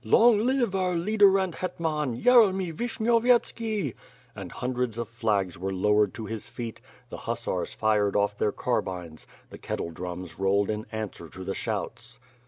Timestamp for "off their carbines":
8.15-9.27